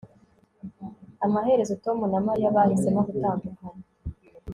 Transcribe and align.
amaherezo 1.25 1.73
tom 1.83 1.97
na 2.11 2.19
mariya 2.27 2.55
bahisemo 2.55 2.99
gutandukana 3.07 3.81